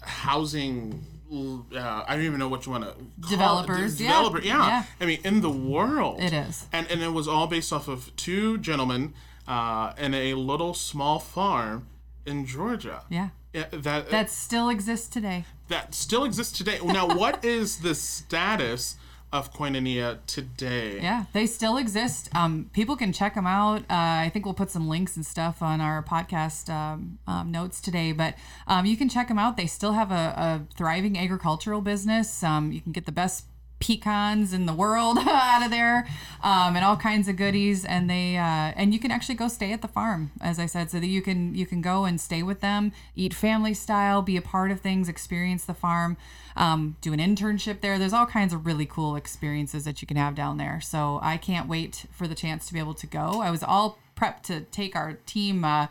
[0.05, 1.05] housing.
[1.33, 2.95] Uh, I don't even know what you want to
[3.31, 4.09] Developers, yeah.
[4.09, 4.67] Developer, yeah.
[4.67, 4.85] Yeah.
[5.01, 6.67] I mean, in the world, It is.
[6.73, 9.15] and and it was all based off of two gentlemen
[9.49, 11.87] uh, in a little small farm
[12.27, 13.05] in Georgia.
[13.09, 13.31] Yeah.
[13.55, 15.45] Yeah, that That still exists today.
[15.69, 16.79] that still exists today.
[16.85, 18.97] Now, what is the status
[19.33, 21.01] of Koinonia today?
[21.01, 22.29] Yeah, they still exist.
[22.35, 23.81] Um, people can check them out.
[23.83, 27.81] Uh, I think we'll put some links and stuff on our podcast um, um, notes
[27.81, 28.35] today, but
[28.67, 29.57] um, you can check them out.
[29.57, 32.43] They still have a, a thriving agricultural business.
[32.43, 33.47] Um, you can get the best
[33.83, 36.07] pecans in the world out of there
[36.43, 37.85] um, and all kinds of goodies.
[37.85, 40.91] And they uh, and you can actually go stay at the farm as i said
[40.91, 44.37] so that you can you can go and stay with them eat family style be
[44.37, 46.17] a part of things experience the farm
[46.57, 47.99] um, do an internship there.
[47.99, 50.81] There's all kinds of really cool experiences that you can have down there.
[50.81, 53.41] So i can't wait for the chance to be able to go.
[53.43, 55.87] I was all prepped to take our team uh,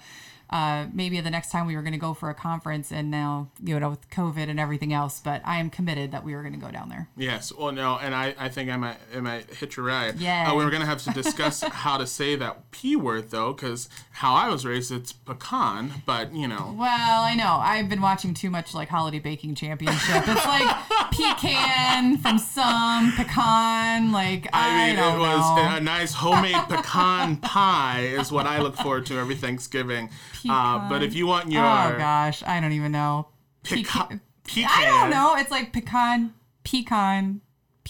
[0.52, 3.50] uh, maybe the next time we were going to go for a conference and now
[3.64, 6.54] you know with covid and everything else but i am committed that we were going
[6.54, 7.54] to go down there Yes.
[7.54, 10.16] Well, no, and I, I think I might I might hit you right.
[10.16, 10.30] Yay.
[10.44, 13.90] Uh, we were gonna have to discuss how to say that p word though, because
[14.14, 16.76] how I was raised, it's pecan, but you know.
[16.78, 17.60] Well, I know.
[17.62, 20.24] I've been watching too much like Holiday Baking Championship.
[20.28, 20.76] It's like
[21.12, 24.12] pecan from some pecan.
[24.12, 25.76] Like I, I mean, it was know.
[25.78, 30.10] a nice homemade pecan pie is what I look forward to every Thanksgiving.
[30.50, 33.28] Uh, but if you want your oh gosh, I don't even know.
[33.64, 35.36] peca- pecan, I don't know.
[35.38, 37.42] It's like pecan, pecan,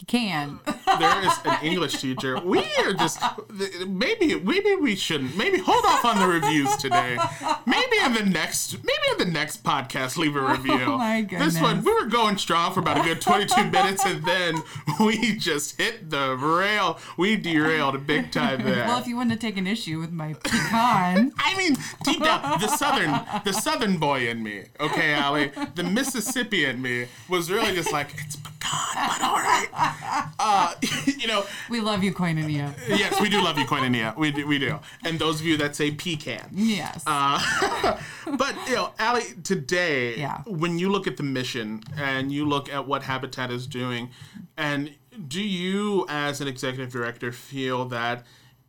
[0.02, 0.60] pecan.
[1.00, 2.40] there is an English teacher.
[2.40, 3.22] We are just
[3.88, 5.38] maybe maybe we shouldn't.
[5.38, 7.18] Maybe hold off on the reviews today.
[7.66, 10.82] Maybe in the next maybe in the next podcast leave a oh review.
[10.82, 11.54] Oh my goodness.
[11.54, 14.56] This one we were going strong for about a good 22 minutes and then
[15.00, 17.00] we just hit the rail.
[17.18, 18.88] We derailed a big time there.
[18.88, 21.32] well, if you wouldn't have taken issue with my pecan.
[21.38, 23.12] I mean, deep down, the southern,
[23.46, 28.14] the southern boy in me, okay, Allie, the Mississippi in me was really just like,
[28.26, 28.38] it's
[28.72, 29.68] pecan, but all right.
[30.40, 30.74] Uh,
[31.18, 32.74] you know, We love you, Koinonia.
[32.88, 34.16] yes, we do love you, Koinonia.
[34.18, 34.80] We do, we do.
[35.06, 36.50] And those of you that say pecan.
[36.52, 37.04] Yes.
[37.06, 37.98] Uh,
[38.38, 40.42] but, you know, Allie, today, Yeah.
[40.46, 44.10] when you look at the mission and you look at what Habitat is doing,
[44.58, 44.94] and
[45.28, 48.26] do you, as an executive director, feel that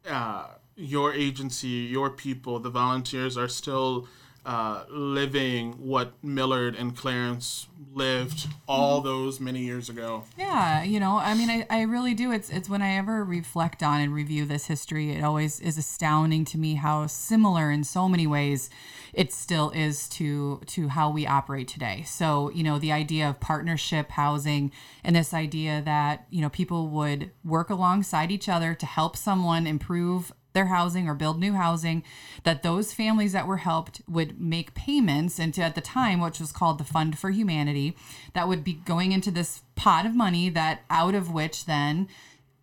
[0.08, 4.08] uh, your agency, your people, the volunteers are still
[4.44, 10.24] uh, living what Millard and Clarence lived all those many years ago.
[10.36, 12.32] Yeah, you know, I mean, I, I really do.
[12.32, 16.44] It's it's when I ever reflect on and review this history, it always is astounding
[16.46, 18.70] to me how similar in so many ways
[19.12, 22.02] it still is to to how we operate today.
[22.06, 24.72] So, you know, the idea of partnership housing
[25.04, 29.66] and this idea that, you know, people would work alongside each other to help someone
[29.66, 32.02] improve their housing or build new housing,
[32.44, 36.52] that those families that were helped would make payments into at the time, which was
[36.52, 37.96] called the Fund for Humanity,
[38.34, 42.08] that would be going into this pot of money that out of which then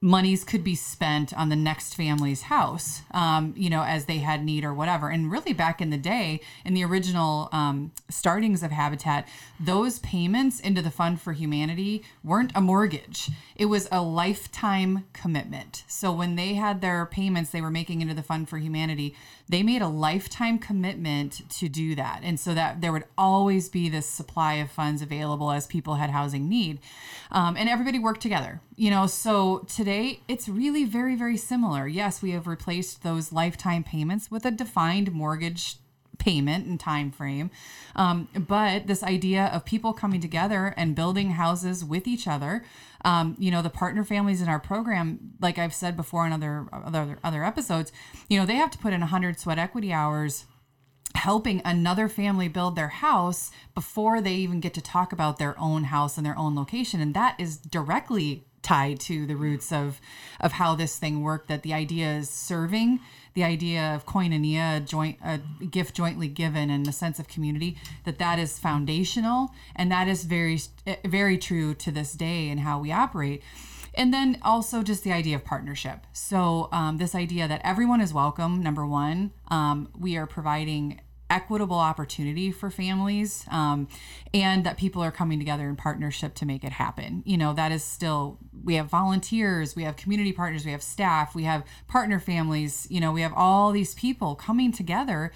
[0.02, 4.44] monies could be spent on the next family's house, um, you know, as they had
[4.44, 5.10] need or whatever.
[5.10, 9.28] And really, back in the day, in the original um, startings of Habitat,
[9.60, 15.84] those payments into the Fund for Humanity weren't a mortgage, it was a lifetime commitment.
[15.88, 19.16] So when they had their payments they were making into the Fund for Humanity,
[19.50, 22.22] they made a lifetime commitment to do that.
[22.24, 26.12] And so that there would always be this supply of funds available as people had
[26.12, 26.80] housing need.
[27.32, 29.06] Um, and everybody worked together, you know.
[29.08, 31.86] So today it's really very, very similar.
[31.88, 35.76] Yes, we have replaced those lifetime payments with a defined mortgage
[36.18, 37.50] payment and time frame
[37.96, 42.62] um, but this idea of people coming together and building houses with each other
[43.06, 46.68] um, you know the partner families in our program like i've said before in other
[46.74, 47.94] other other episodes
[48.28, 50.46] you know they have to put in 100 sweat equity hours
[51.16, 55.86] helping another family build their house before they even get to talk about their own
[55.86, 60.00] house and their own location and that is directly tied to the roots of
[60.40, 63.00] of how this thing worked that the idea is serving
[63.34, 67.78] the idea of koinonia a joint a gift jointly given and the sense of community
[68.04, 70.60] that that is foundational and that is very
[71.06, 73.44] very true to this day and how we operate.
[73.96, 76.06] And then also just the idea of partnership.
[76.14, 81.78] So um, this idea that everyone is welcome number one um, we are providing equitable
[81.78, 83.88] opportunity for families um,
[84.34, 87.24] and that people are coming together in partnership to make it happen.
[87.26, 91.34] You know that is still we have volunteers we have community partners we have staff
[91.34, 95.32] we have partner families you know we have all these people coming together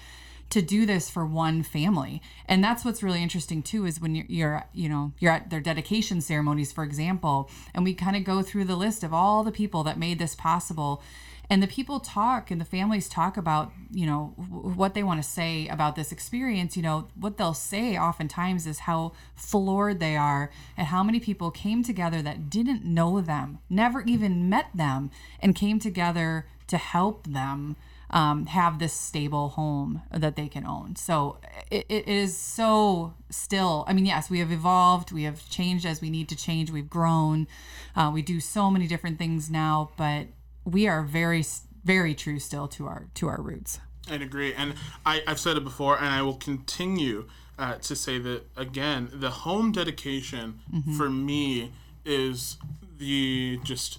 [0.50, 2.22] to do this for one family.
[2.46, 5.60] And that's what's really interesting too is when you're, you're you know you're at their
[5.60, 9.50] dedication ceremonies for example and we kind of go through the list of all the
[9.50, 11.02] people that made this possible
[11.50, 15.28] and the people talk and the families talk about you know what they want to
[15.28, 20.50] say about this experience you know what they'll say oftentimes is how floored they are
[20.76, 25.54] at how many people came together that didn't know them never even met them and
[25.54, 27.76] came together to help them
[28.10, 30.94] um, have this stable home that they can own.
[30.94, 35.84] So it, it is so still, I mean, yes, we have evolved, we have changed
[35.84, 37.48] as we need to change, we've grown,
[37.96, 40.28] uh, we do so many different things now, but
[40.64, 41.44] we are very
[41.84, 44.74] very true still to our to our roots i agree and
[45.04, 49.30] I, i've said it before and i will continue uh, to say that again the
[49.30, 50.96] home dedication mm-hmm.
[50.96, 51.72] for me
[52.04, 52.58] is
[52.98, 53.98] the just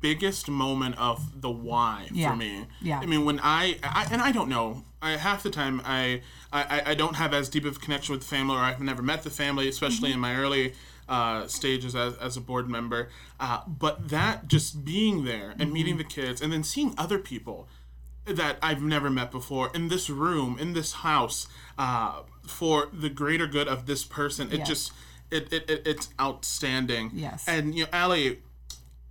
[0.00, 2.30] biggest moment of the why yeah.
[2.30, 5.50] for me yeah i mean when I, I and i don't know I, half the
[5.50, 8.60] time I, I I don't have as deep of a connection with the family, or
[8.60, 10.14] I've never met the family, especially mm-hmm.
[10.14, 10.72] in my early
[11.08, 13.08] uh, stages as, as a board member.
[13.38, 15.72] Uh, but that just being there and mm-hmm.
[15.72, 17.68] meeting the kids and then seeing other people
[18.26, 21.46] that I've never met before in this room, in this house,
[21.78, 24.68] uh, for the greater good of this person, it yes.
[24.68, 24.92] just
[25.30, 27.10] it, it, it, it's outstanding.
[27.14, 27.44] Yes.
[27.48, 28.38] And you know, Allie,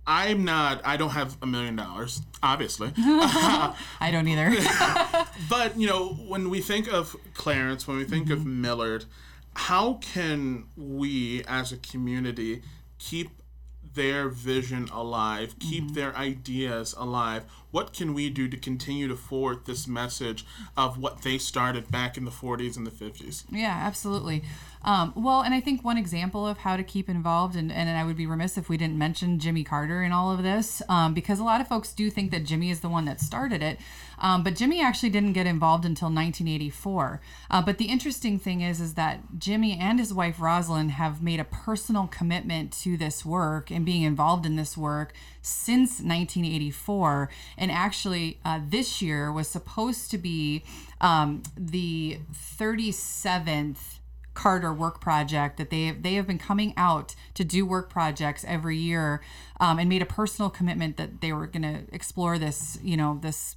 [0.06, 0.80] I'm not.
[0.84, 2.92] I don't have a million dollars, obviously.
[2.98, 4.52] I don't either.
[5.50, 8.34] but you know, when we think of Clarence, when we think mm-hmm.
[8.34, 9.04] of Millard,
[9.56, 12.62] how can we as a community
[12.98, 13.30] keep
[13.94, 15.94] their vision alive, keep mm-hmm.
[15.94, 17.44] their ideas alive?
[17.74, 22.16] What can we do to continue to forward this message of what they started back
[22.16, 23.42] in the 40s and the 50s?
[23.50, 24.44] Yeah, absolutely.
[24.84, 28.04] Um, well, and I think one example of how to keep involved, and, and I
[28.04, 31.40] would be remiss if we didn't mention Jimmy Carter in all of this, um, because
[31.40, 33.80] a lot of folks do think that Jimmy is the one that started it.
[34.20, 37.20] Um, but Jimmy actually didn't get involved until 1984.
[37.50, 41.40] Uh, but the interesting thing is, is that Jimmy and his wife Rosalynn have made
[41.40, 45.12] a personal commitment to this work and being involved in this work
[45.44, 47.30] since 1984.
[47.58, 50.64] And actually, uh, this year was supposed to be
[51.00, 53.98] um, the 37th
[54.34, 58.76] Carter work project that they they have been coming out to do work projects every
[58.76, 59.22] year,
[59.60, 63.18] um, and made a personal commitment that they were going to explore this, you know,
[63.22, 63.54] this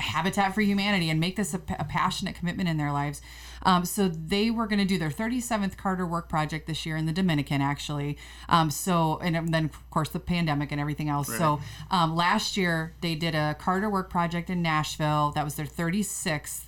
[0.00, 3.22] Habitat for Humanity and make this a, a passionate commitment in their lives.
[3.62, 7.06] Um, so they were going to do their 37th Carter Work Project this year in
[7.06, 8.18] the Dominican, actually.
[8.48, 11.28] Um, so and then of course the pandemic and everything else.
[11.28, 11.38] Right.
[11.38, 15.32] So um, last year they did a Carter Work Project in Nashville.
[15.34, 16.64] That was their 36th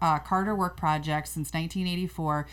[0.00, 2.46] uh, Carter Work Project since 1984.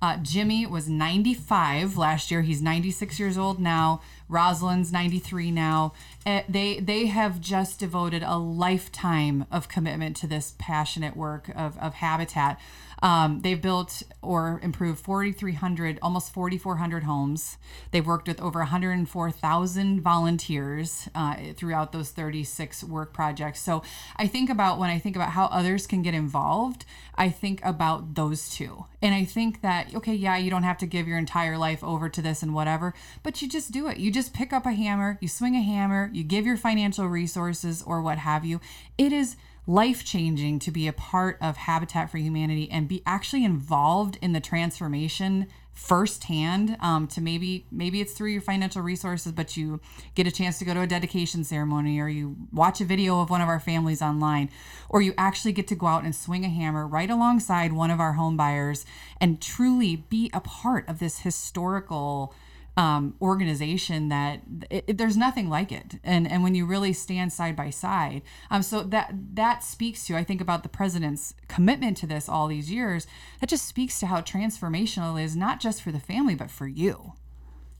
[0.00, 2.42] Uh, Jimmy was 95 last year.
[2.42, 4.00] He's 96 years old now.
[4.30, 5.92] Rosalynn's 93 now.
[6.24, 11.76] Uh, they they have just devoted a lifetime of commitment to this passionate work of,
[11.78, 12.60] of habitat.
[13.02, 17.56] Um, they've built or improved 4,300, almost 4,400 homes.
[17.90, 23.60] They've worked with over 104,000 volunteers uh, throughout those 36 work projects.
[23.60, 23.82] So
[24.16, 26.84] I think about when I think about how others can get involved,
[27.14, 28.84] I think about those two.
[29.00, 32.08] And I think that, okay, yeah, you don't have to give your entire life over
[32.08, 33.98] to this and whatever, but you just do it.
[33.98, 37.82] You just pick up a hammer, you swing a hammer, you give your financial resources
[37.82, 38.60] or what have you.
[38.96, 39.36] It is
[39.68, 44.32] life changing to be a part of Habitat for Humanity and be actually involved in
[44.32, 49.78] the transformation firsthand um, to maybe maybe it's through your financial resources but you
[50.16, 53.30] get a chance to go to a dedication ceremony or you watch a video of
[53.30, 54.50] one of our families online
[54.88, 58.00] or you actually get to go out and swing a hammer right alongside one of
[58.00, 58.84] our home buyers
[59.20, 62.34] and truly be a part of this historical
[62.78, 65.96] um, organization that it, it, there's nothing like it.
[66.04, 70.16] And and when you really stand side by side, um, so that that speaks to
[70.16, 73.08] I think about the president's commitment to this all these years.
[73.40, 76.68] That just speaks to how transformational it is, not just for the family but for
[76.68, 77.14] you.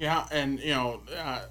[0.00, 1.00] Yeah, and you know.
[1.16, 1.42] Uh,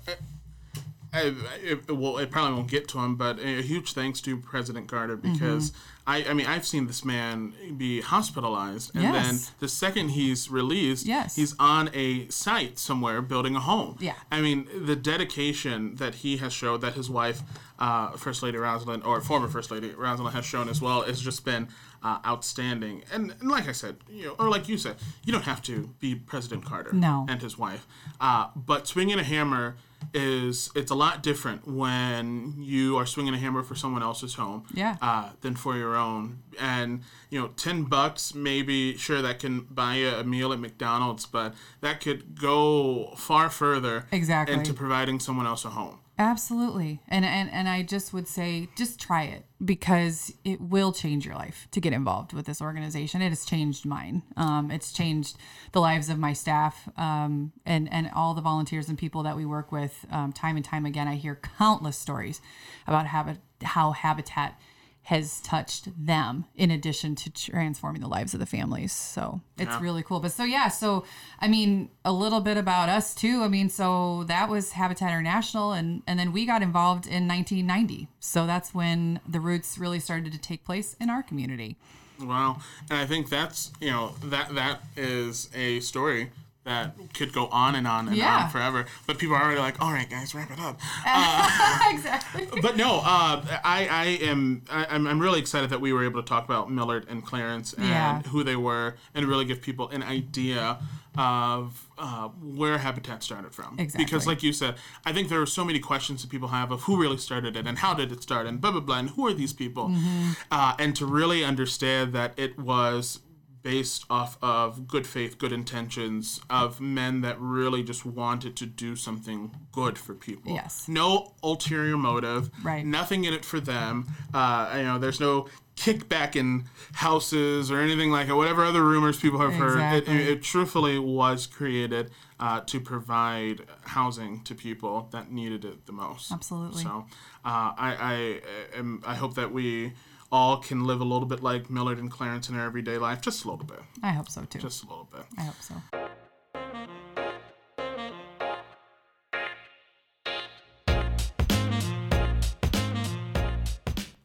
[1.18, 4.88] I, it, well, it probably won't get to him, but a huge thanks to President
[4.88, 6.10] Carter because mm-hmm.
[6.10, 9.26] I, I mean, I've seen this man be hospitalized, and yes.
[9.26, 11.36] then the second he's released, yes.
[11.36, 13.98] he's on a site somewhere building a home.
[14.00, 17.42] Yeah, I mean, the dedication that he has showed, that his wife,
[17.80, 21.44] uh, First Lady Rosalynn, or former First Lady Rosalynn, has shown as well, has just
[21.44, 21.68] been
[22.04, 23.04] uh, outstanding.
[23.12, 25.94] And, and, like I said, you know, or like you said, you don't have to
[26.00, 27.26] be President Carter no.
[27.30, 27.88] and his wife,
[28.20, 29.78] uh, but swinging a hammer
[30.14, 34.64] is it's a lot different when you are swinging a hammer for someone else's home
[34.74, 34.96] yeah.
[35.02, 39.96] uh, than for your own and you know 10 bucks maybe sure that can buy
[39.96, 45.46] you a meal at mcdonald's but that could go far further exactly into providing someone
[45.46, 47.00] else a home Absolutely.
[47.08, 51.36] And, and and I just would say just try it because it will change your
[51.36, 53.22] life to get involved with this organization.
[53.22, 54.24] It has changed mine.
[54.36, 55.38] Um, it's changed
[55.74, 59.46] the lives of my staff um, and, and all the volunteers and people that we
[59.46, 61.08] work with um, time and time again.
[61.08, 62.42] I hear countless stories
[62.88, 64.60] about habit, how Habitat
[65.08, 68.92] has touched them in addition to transforming the lives of the families.
[68.92, 69.80] So it's yeah.
[69.82, 70.20] really cool.
[70.20, 71.06] But so, yeah, so
[71.40, 73.42] I mean, a little bit about us too.
[73.42, 78.10] I mean, so that was Habitat International, and, and then we got involved in 1990.
[78.20, 81.78] So that's when the roots really started to take place in our community.
[82.20, 82.58] Wow.
[82.90, 86.32] And I think that's, you know, that that is a story
[86.68, 88.44] that could go on and on and yeah.
[88.44, 88.86] on forever.
[89.06, 90.80] But people are already like, all right, guys, wrap it up.
[91.10, 92.48] Uh, exactly.
[92.62, 96.22] But no, uh, I, I am I, am I'm really excited that we were able
[96.22, 98.22] to talk about Millard and Clarence and yeah.
[98.24, 100.80] who they were and really give people an idea
[101.18, 103.76] of uh, where Habitat started from.
[103.80, 104.06] Exactly.
[104.06, 104.76] Because, like you said,
[105.06, 107.66] I think there are so many questions that people have of who really started it
[107.66, 109.90] and how did it start and blah, blah, blah, and who are these people?
[109.90, 110.32] Mm-hmm.
[110.52, 113.20] Uh, and to really understand that it was
[113.68, 118.96] based off of good faith, good intentions of men that really just wanted to do
[118.96, 120.54] something good for people.
[120.54, 120.88] Yes.
[120.88, 122.50] No ulterior motive.
[122.64, 122.86] Right.
[122.86, 124.08] Nothing in it for them.
[124.34, 128.36] Uh, you know, there's no kickback in houses or anything like it.
[128.36, 130.14] Whatever other rumors people have exactly.
[130.14, 135.66] heard, it, it, it, truthfully was created uh, to provide housing to people that needed
[135.66, 136.32] it the most.
[136.32, 136.84] Absolutely.
[136.84, 137.06] So
[137.44, 138.42] uh, I
[138.74, 139.92] I, am, I hope that we
[140.32, 143.46] all can live a little bit like Millard and Clarence in our everyday life, just
[143.46, 143.80] a little bit.
[144.04, 144.60] I hope so too.
[144.60, 145.24] Just a little bit.
[145.38, 145.76] I hope so.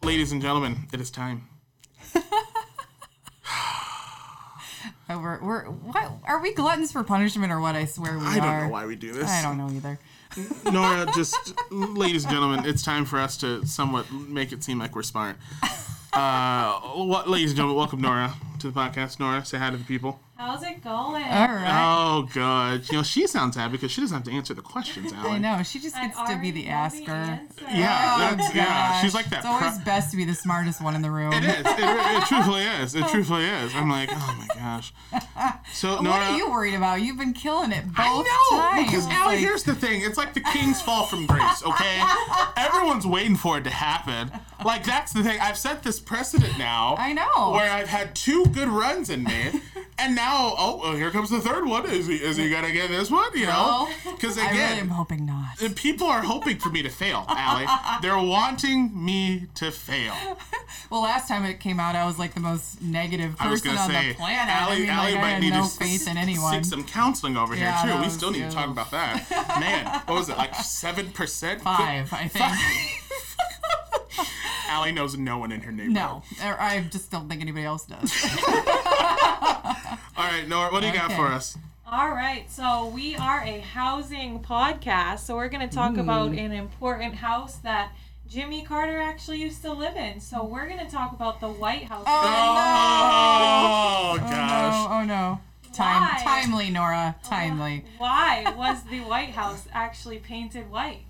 [0.02, 1.48] Ladies and gentlemen, it is time.
[2.16, 2.20] oh,
[5.08, 7.76] we're, we're what are we gluttons for punishment or what?
[7.76, 8.64] I swear we I don't are.
[8.64, 9.30] know why we do this.
[9.30, 9.98] I don't know either.
[10.70, 14.94] Nora, just ladies and gentlemen, it's time for us to somewhat make it seem like
[14.96, 15.36] we're smart.
[16.12, 19.18] Uh, ladies and gentlemen, welcome Nora to the podcast.
[19.18, 20.20] Nora, say hi to the people.
[20.44, 21.22] How's it going?
[21.22, 21.94] All right.
[21.94, 22.90] Oh, God.
[22.90, 25.62] You know, she sounds happy because she doesn't have to answer the questions, I know.
[25.62, 27.40] She just gets to be the asker.
[27.72, 29.00] Yeah, oh, yeah.
[29.00, 29.38] She's like that.
[29.38, 31.32] It's always pro- best to be the smartest one in the room.
[31.32, 31.60] It is.
[31.60, 32.96] It, it, truthfully is.
[32.96, 33.72] It truthfully is.
[33.76, 34.92] I'm like, oh my gosh.
[35.72, 37.02] So, what are you worried about?
[37.02, 38.26] You've been killing it both times.
[38.28, 38.84] I know times.
[38.84, 39.38] because Allie, like...
[39.38, 40.02] here's the thing.
[40.02, 41.62] It's like the kings fall from grace.
[41.64, 42.02] Okay,
[42.56, 44.32] everyone's waiting for it to happen.
[44.64, 45.38] Like that's the thing.
[45.40, 46.96] I've set this precedent now.
[46.98, 47.52] I know.
[47.52, 49.60] Where I've had two good runs in me
[50.02, 51.86] and now, oh, well, here comes the third one.
[51.88, 53.30] Is he is he gonna get this one?
[53.34, 55.76] You know, because Well, because I really am again, hoping not.
[55.76, 57.66] people are hoping for me to fail, Allie.
[58.02, 60.14] They're wanting me to fail.
[60.90, 64.08] Well, last time it came out, I was like the most negative person on say,
[64.08, 64.54] the planet.
[64.54, 66.52] Allie, I mean, Allie like, I might need no to faith in s- anyone.
[66.64, 68.02] seek some counseling over Yeah, here too.
[68.02, 69.26] We still need to talk about that.
[69.60, 71.62] Man, what was it like seven percent?
[71.62, 72.52] Five, I think.
[74.68, 75.92] Allie knows no one in her neighborhood.
[75.94, 78.10] No, I just don't think anybody else does.
[80.16, 81.56] All right, Nora, what do you got for us?
[81.90, 85.20] All right, so we are a housing podcast.
[85.20, 87.92] So we're going to talk about an important house that
[88.28, 90.20] Jimmy Carter actually used to live in.
[90.20, 92.04] So we're going to talk about the White House.
[92.06, 92.12] Oh,
[94.14, 94.74] Oh gosh.
[94.74, 94.88] no!
[94.90, 95.40] Oh no!
[95.72, 97.16] Time, timely, Nora.
[97.22, 97.84] Uh, timely.
[97.98, 101.00] Why was the White House actually painted white?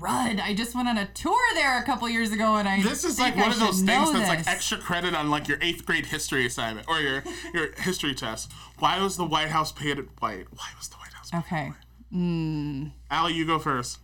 [0.00, 0.40] Crud!
[0.40, 2.82] I just went on a tour there a couple years ago, and I.
[2.82, 5.58] This is like I one of those things that's like extra credit on like your
[5.60, 7.22] eighth grade history assignment or your
[7.54, 8.50] your history test.
[8.78, 10.46] Why was the White House painted white?
[10.54, 11.30] Why was the White House?
[11.30, 11.74] Painted white?
[12.12, 12.82] Hmm.
[12.82, 12.92] Okay.
[13.10, 13.98] Allie, you go first.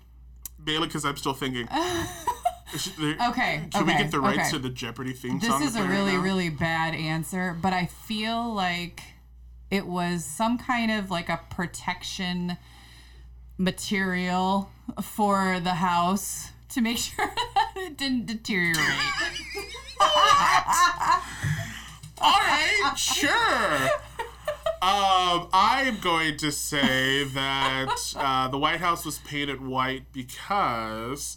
[0.62, 1.68] Bailey, because I'm still thinking.
[2.76, 3.68] Should there- Okay.
[3.72, 4.51] Should we get the rights okay.
[4.51, 5.61] to the Jeopardy theme This song?
[5.61, 9.01] This is a play right really, really bad answer, but I feel like
[9.70, 12.57] it was some kind of like a protection
[13.59, 14.70] material
[15.02, 18.76] for the house to make sure that it didn't deteriorate.
[22.18, 23.90] All right, sure.
[24.82, 31.36] Um, I'm going to say that uh, the White House was painted white because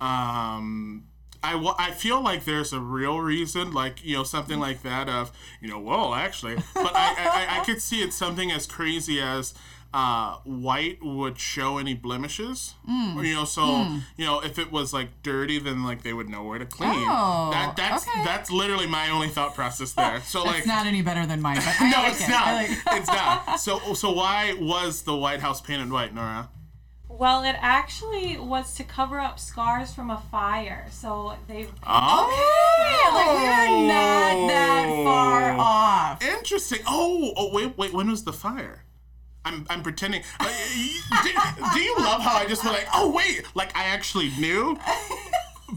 [0.00, 1.04] um,
[1.42, 5.30] I, I feel like there's a real reason, like, you know, something like that of,
[5.60, 9.20] you know, well, actually, but I, I, I- I could see it something as crazy
[9.20, 9.54] as
[9.94, 12.74] uh, white would show any blemishes.
[13.16, 13.86] Or, you know, so,
[14.16, 16.90] you know, if it was like dirty, then like they would know where to clean.
[17.08, 18.22] Oh, that, that's, okay.
[18.24, 20.20] that's literally my only thought process there.
[20.22, 22.28] So, like, It's not any better than mine, but no, like it's it.
[22.30, 22.54] not.
[22.54, 22.70] Like-
[23.00, 23.60] it's not.
[23.60, 26.50] So, so why was the White House painted white, Nora?
[27.08, 30.86] Well, it actually was to cover up scars from a fire.
[30.92, 31.66] So they.
[31.84, 32.28] Oh,
[32.78, 36.22] Okay, like we are not that far off.
[36.22, 36.78] Interesting.
[36.86, 37.92] Oh, oh, wait, wait.
[37.92, 38.84] When was the fire?
[39.44, 40.22] I'm, I'm pretending.
[40.40, 40.52] Uh,
[41.22, 41.30] do,
[41.74, 44.78] do you love how I just went like, oh wait, like I actually knew?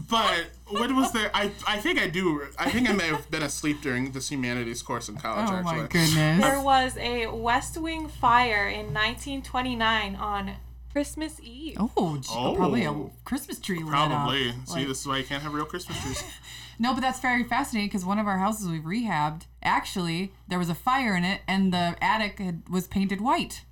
[0.08, 1.30] But when was there?
[1.34, 2.46] I, I think I do.
[2.58, 5.50] I think I may have been asleep during this humanities course in college.
[5.50, 5.76] Oh actually.
[5.82, 6.40] my goodness.
[6.40, 10.52] There was a West Wing fire in 1929 on
[10.92, 11.76] Christmas Eve.
[11.80, 13.10] Oh, gee, probably a Oh.
[13.24, 14.50] Christmas tree lit Probably.
[14.50, 14.54] up.
[14.66, 16.22] See, Like- this is why you can't have real Christmas trees.
[16.78, 20.68] No, but that's very fascinating because one of our houses we've rehabbed, actually, there was
[20.68, 23.62] a fire in it and the attic had, was painted white.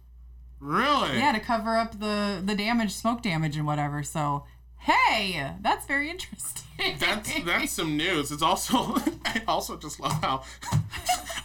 [0.61, 1.19] Really?
[1.19, 4.03] Yeah, to cover up the, the damage, smoke damage and whatever.
[4.05, 4.45] So,
[4.81, 6.97] hey, that's very interesting.
[7.01, 8.31] That's that's some news.
[8.31, 8.77] It's also
[9.25, 10.43] I also just love how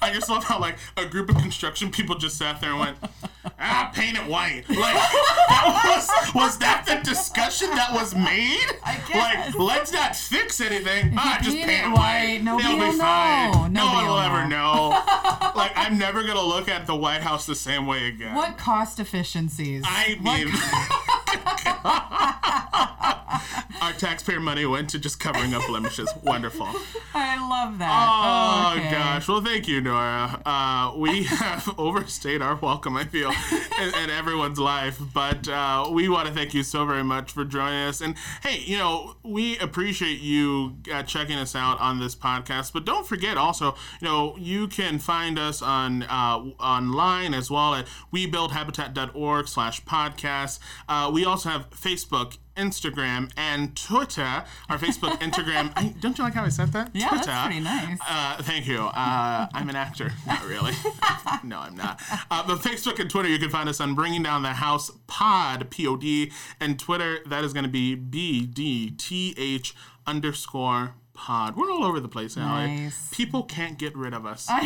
[0.01, 2.97] I just love how like a group of construction people just sat there and went,
[3.59, 4.63] ah, paint it white.
[4.69, 8.67] Like that was was that the discussion that was made?
[8.83, 9.55] I guess.
[9.55, 11.13] Like let's not fix anything.
[11.17, 12.43] Ah, just paint paint it it white, white.
[12.43, 13.03] nobody It'll be know.
[13.03, 13.73] fine.
[13.73, 14.89] No one will ever know.
[15.55, 18.35] like I'm never gonna look at the White House the same way again.
[18.35, 19.83] What cost efficiencies?
[19.85, 20.49] I mean,
[23.81, 26.09] our taxpayer money went to just covering up blemishes.
[26.23, 26.67] Wonderful.
[27.13, 28.73] I love that.
[28.75, 28.91] Oh Okay.
[28.91, 29.27] gosh!
[29.27, 30.41] Well, thank you, Nora.
[30.45, 32.97] Uh, we have overstayed our welcome.
[32.97, 33.31] I feel
[33.81, 37.45] in, in everyone's life, but uh, we want to thank you so very much for
[37.45, 38.01] joining us.
[38.01, 42.73] And hey, you know, we appreciate you uh, checking us out on this podcast.
[42.73, 47.75] But don't forget, also, you know, you can find us on uh, online as well
[47.75, 50.59] at webuildhabitat.org slash podcast.
[50.87, 52.37] Uh, we also have Facebook.
[52.55, 54.43] Instagram and Twitter.
[54.69, 55.71] Our Facebook, Instagram.
[55.75, 56.91] I, don't you like how I said that?
[56.93, 57.25] Yeah, Twitter.
[57.25, 57.99] that's pretty nice.
[58.07, 58.81] Uh, thank you.
[58.81, 60.11] Uh, I'm an actor.
[60.25, 60.73] Not really.
[61.43, 62.01] no, I'm not.
[62.31, 65.69] Uh, but Facebook and Twitter, you can find us on Bringing Down the House Pod,
[65.69, 69.75] P O D, and Twitter, that is going to be B D T H
[70.07, 71.55] underscore pod.
[71.55, 72.65] We're all over the place, now.
[72.65, 73.09] Nice.
[73.11, 74.47] People can't get rid of us.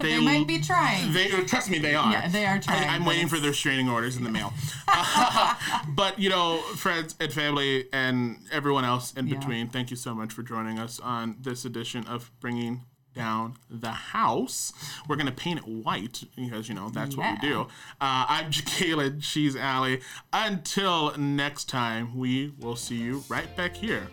[0.00, 1.12] They might be trying.
[1.12, 2.12] They trust me, they are.
[2.12, 4.52] Yeah, they are trying, I, am waiting for their restraining orders in the mail.
[5.88, 9.38] but you know, friends and family and everyone else in Yeah.
[9.38, 13.90] between, thank you so much for joining us on this edition of bringing down the
[13.90, 14.72] house.
[15.08, 17.62] We're gonna paint it white because you know that's what we do.
[18.00, 19.20] Uh, I'm Jacqueline.
[19.20, 20.00] She's Allie.
[20.32, 24.08] Until next time, we will see you right back here